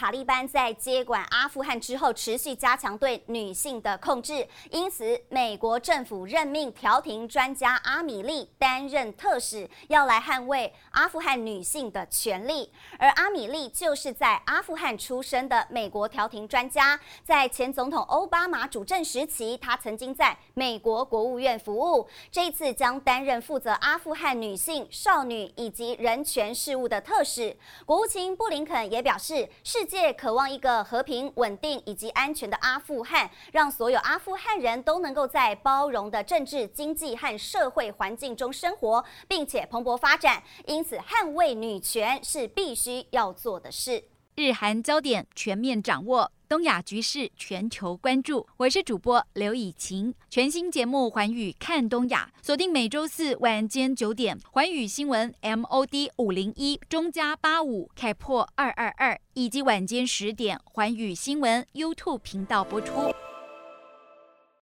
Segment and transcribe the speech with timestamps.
[0.00, 12.72] 塔利班在接管阿富汗之后，持续加强对女性的控制，因此美国政府任命调停专家阿米利担任特使，要来捍卫阿富汗女性的权利。
[12.98, 27.54] 而阿米利就是在阿富汗出生的美国调停专家，在前总统奥巴马主政时期，他曾经在美国国务院服务，这一次将担任负责阿富汗女性、少女以及人权事务的特使。
[27.84, 40.44] 国务卿布林肯也表示，世界渴望一个和平、稳定以及安全的阿富汗，让所有阿富汗人都能够在包容的政治、经济和社会环境中生活，并且蓬勃发展。
[40.66, 44.04] 因此，捍卫女权是必须要做的事。
[44.36, 48.46] 日韩焦点全面掌握，东亚局势全球关注。
[48.56, 63.14] 我是主播刘以晴，全新节目《环宇看东亚》，锁定每周四晚间九点，环宇新闻 MOD 五零一中加八五开破二二二，以及晚间十点，环宇新闻 YouTube 频道播出。